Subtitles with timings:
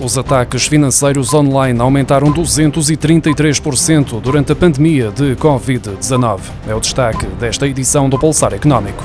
[0.00, 6.40] Os ataques financeiros online aumentaram 233% durante a pandemia de Covid-19.
[6.66, 9.04] É o destaque desta edição do Pulsar Económico.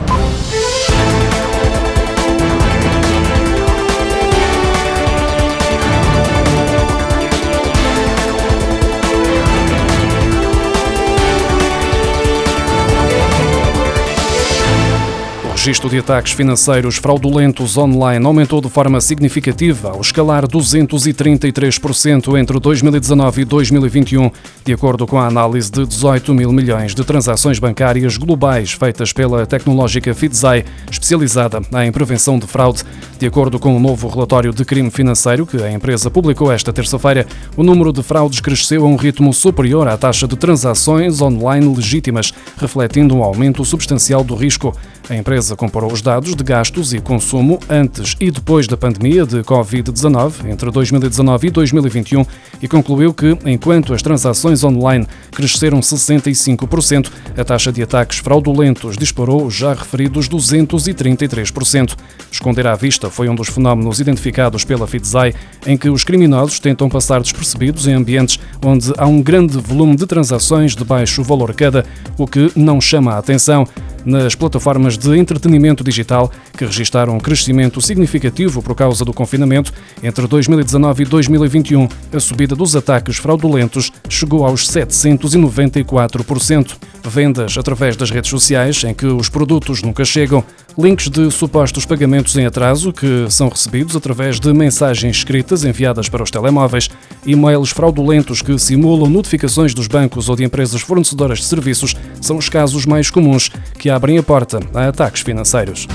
[15.59, 23.41] Registro de ataques financeiros fraudulentos online aumentou de forma significativa, ao escalar 233% entre 2019
[23.41, 24.31] e 2021,
[24.63, 29.45] de acordo com a análise de 18 mil milhões de transações bancárias globais feitas pela
[29.45, 32.85] tecnológica Fidzai, especializada em prevenção de fraude.
[33.19, 36.71] De acordo com o um novo relatório de crime financeiro que a empresa publicou esta
[36.71, 41.75] terça-feira, o número de fraudes cresceu a um ritmo superior à taxa de transações online
[41.75, 44.73] legítimas, refletindo um aumento substancial do risco.
[45.09, 49.43] A empresa comparou os dados de gastos e consumo antes e depois da pandemia de
[49.43, 52.25] Covid-19, entre 2019 e 2021,
[52.61, 59.51] e concluiu que, enquanto as transações online cresceram 65%, a taxa de ataques fraudulentos disparou
[59.51, 61.97] já referidos 233%.
[62.31, 65.33] Esconder à vista foi um dos fenómenos identificados pela Fidzai,
[65.65, 70.05] em que os criminosos tentam passar despercebidos em ambientes onde há um grande volume de
[70.05, 71.85] transações de baixo valor cada,
[72.17, 73.65] o que não chama a atenção
[74.05, 79.73] nas plataformas de entretenimento digital, que registaram um crescimento significativo por causa do confinamento.
[80.01, 86.77] Entre 2019 e 2021, a subida dos ataques fraudulentos chegou aos 794%.
[87.03, 90.43] Vendas através das redes sociais, em que os produtos nunca chegam,
[90.77, 96.23] links de supostos pagamentos em atraso que são recebidos através de mensagens escritas enviadas para
[96.23, 96.89] os telemóveis,
[97.25, 102.49] e-mails fraudulentos que simulam notificações dos bancos ou de empresas fornecedoras de serviços são os
[102.49, 105.87] casos mais comuns que abrem a porta a ataques financeiros.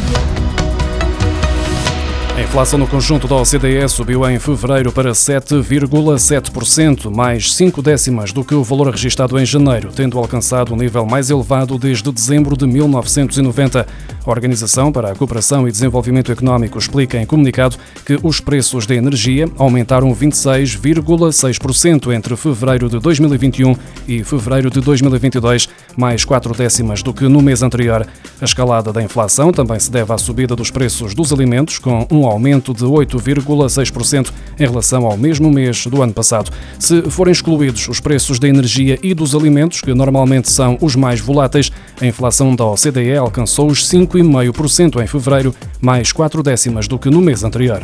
[2.36, 8.44] A inflação no conjunto da OCDE subiu em fevereiro para 7,7%, mais 5 décimas do
[8.44, 12.66] que o valor registrado em janeiro, tendo alcançado o nível mais elevado desde dezembro de
[12.66, 13.86] 1990.
[14.26, 18.96] A Organização para a Cooperação e Desenvolvimento Económico explica em comunicado que os preços da
[18.96, 23.76] energia aumentaram 26,6% entre fevereiro de 2021
[24.08, 28.04] e fevereiro de 2022, mais 4 décimas do que no mês anterior.
[28.40, 32.23] A escalada da inflação também se deve à subida dos preços dos alimentos, com um
[32.26, 36.50] aumento de 8,6% em relação ao mesmo mês do ano passado.
[36.78, 41.20] Se forem excluídos os preços da energia e dos alimentos, que normalmente são os mais
[41.20, 41.70] voláteis,
[42.00, 47.20] a inflação da OCDE alcançou os 5,5% em fevereiro, mais 4 décimas do que no
[47.20, 47.82] mês anterior.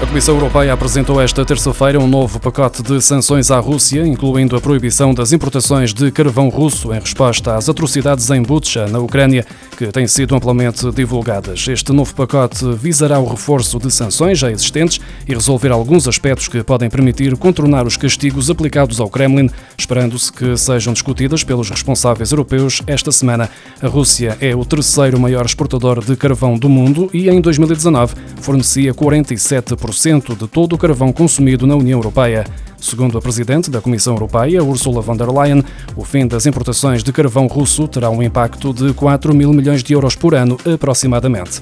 [0.00, 4.60] A Comissão Europeia apresentou esta terça-feira um novo pacote de sanções à Rússia, incluindo a
[4.60, 9.44] proibição das importações de carvão russo em resposta às atrocidades em Bucha, na Ucrânia,
[9.78, 11.68] que têm sido amplamente divulgadas.
[11.68, 16.64] Este novo pacote visará o reforço de sanções já existentes e resolver alguns aspectos que
[16.64, 22.82] podem permitir contornar os castigos aplicados ao Kremlin, esperando-se que sejam discutidas pelos responsáveis europeus
[22.88, 23.48] esta semana.
[23.80, 28.92] A Rússia é o terceiro maior exportador de carvão do mundo e, em 2019, fornecia
[28.92, 32.46] 47% de todo o carvão consumido na União Europeia.
[32.80, 35.64] Segundo a presidente da Comissão Europeia, Ursula von der Leyen,
[35.96, 39.92] o fim das importações de carvão russo terá um impacto de 4 mil milhões de
[39.92, 41.60] euros por ano, aproximadamente.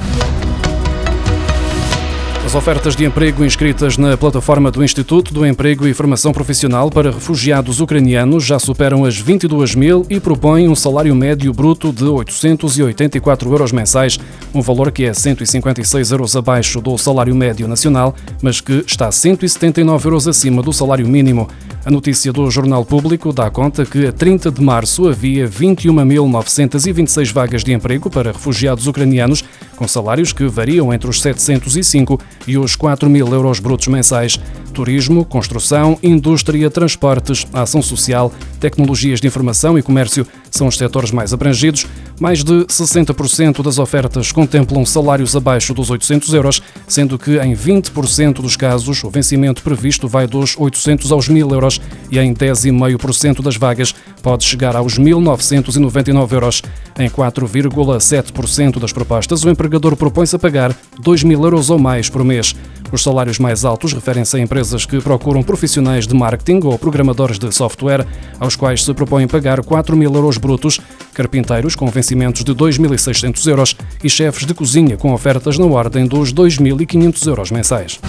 [2.46, 7.10] As ofertas de emprego inscritas na plataforma do Instituto do Emprego e Formação Profissional para
[7.10, 13.50] refugiados ucranianos já superam as 22 mil e propõem um salário médio bruto de 884
[13.50, 14.20] euros mensais,
[14.54, 20.06] um valor que é 156 euros abaixo do salário médio nacional, mas que está 179
[20.06, 21.48] euros acima do salário mínimo.
[21.84, 27.62] A notícia do Jornal Público dá conta que a 30 de março havia 21.926 vagas
[27.62, 29.44] de emprego para refugiados ucranianos,
[29.76, 34.40] com salários que variam entre os 705 e os 4 mil euros brutos mensais.
[34.72, 41.32] Turismo, construção, indústria, transportes, ação social, tecnologias de informação e comércio são os setores mais
[41.32, 41.86] abrangidos.
[42.18, 48.34] Mais de 60% das ofertas contemplam salários abaixo dos 800 euros, sendo que em 20%
[48.34, 51.80] dos casos o vencimento previsto vai dos 800 aos 1000 euros
[52.10, 53.94] e em 10,5% das vagas
[54.26, 56.60] pode chegar aos 1.999 euros.
[56.98, 62.52] Em 4,7% das propostas, o empregador propõe-se a pagar 2.000 euros ou mais por mês.
[62.90, 67.54] Os salários mais altos referem-se a empresas que procuram profissionais de marketing ou programadores de
[67.54, 68.04] software,
[68.40, 70.80] aos quais se propõem pagar 4 mil euros brutos,
[71.14, 76.34] carpinteiros com vencimentos de 2.600 euros e chefes de cozinha com ofertas na ordem dos
[76.34, 78.00] 2.500 euros mensais.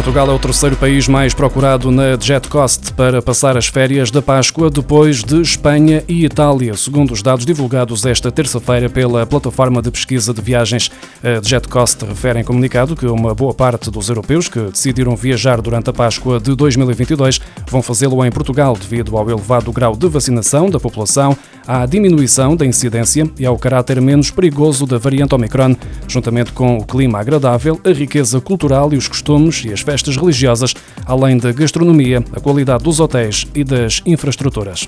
[0.00, 4.70] Portugal é o terceiro país mais procurado na JetCost para passar as férias da Páscoa,
[4.70, 10.32] depois de Espanha e Itália, segundo os dados divulgados esta terça-feira pela plataforma de pesquisa
[10.32, 10.90] de viagens.
[11.22, 15.90] A JetCost refere em comunicado que uma boa parte dos europeus que decidiram viajar durante
[15.90, 17.38] a Páscoa de 2022
[17.68, 21.36] vão fazê-lo em Portugal devido ao elevado grau de vacinação da população,
[21.66, 25.76] à diminuição da incidência e ao caráter menos perigoso da variante Omicron,
[26.10, 30.74] juntamente com o clima agradável, a riqueza cultural e os costumes e as festas religiosas,
[31.06, 34.86] além da gastronomia, a qualidade dos hotéis e das infraestruturas.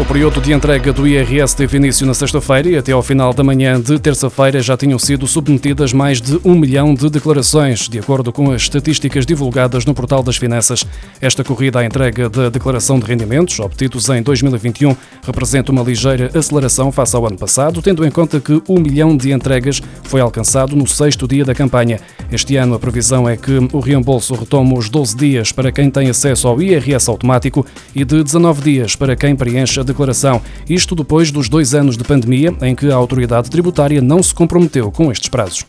[0.00, 3.44] O período de entrega do IRS teve início na sexta-feira e até ao final da
[3.44, 8.32] manhã de terça-feira já tinham sido submetidas mais de um milhão de declarações, de acordo
[8.32, 10.86] com as estatísticas divulgadas no Portal das Finanças.
[11.20, 16.90] Esta corrida à entrega da declaração de rendimentos, obtidos em 2021, representa uma ligeira aceleração
[16.90, 20.86] face ao ano passado, tendo em conta que um milhão de entregas foi alcançado no
[20.86, 22.00] sexto dia da campanha.
[22.32, 26.08] Este ano a previsão é que o reembolso retome os 12 dias para quem tem
[26.08, 30.40] acesso ao IRS automático e de 19 dias para quem preenche a declaração.
[30.68, 34.90] Isto depois dos dois anos de pandemia em que a autoridade tributária não se comprometeu
[34.90, 35.64] com estes prazos.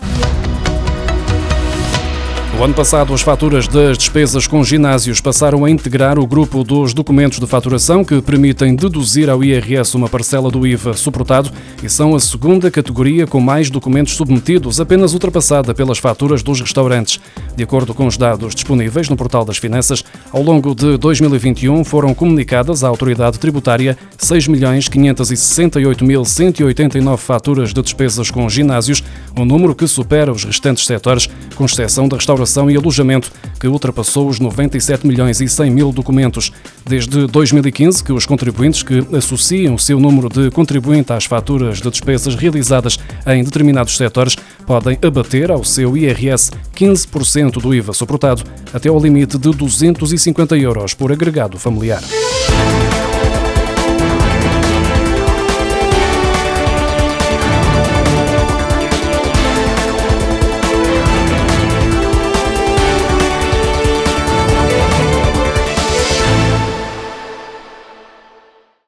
[2.61, 6.93] No ano passado, as faturas das despesas com ginásios passaram a integrar o grupo dos
[6.93, 12.13] documentos de faturação que permitem deduzir ao IRS uma parcela do IVA suportado e são
[12.13, 17.19] a segunda categoria com mais documentos submetidos, apenas ultrapassada pelas faturas dos restaurantes.
[17.55, 22.13] De acordo com os dados disponíveis no Portal das Finanças, ao longo de 2021 foram
[22.13, 29.03] comunicadas à autoridade tributária 6.568.189 faturas de despesas com ginásios,
[29.35, 34.27] um número que supera os restantes setores, com exceção da restauração e alojamento, que ultrapassou
[34.27, 36.51] os 97 milhões e 100 mil documentos.
[36.85, 41.89] Desde 2015 que os contribuintes que associam o seu número de contribuinte às faturas de
[41.89, 48.43] despesas realizadas em determinados setores podem abater ao seu IRS 15% do IVA suportado,
[48.73, 52.01] até ao limite de 250 euros por agregado familiar.